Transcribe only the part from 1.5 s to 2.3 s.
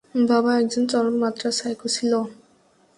Psycho ছিলো।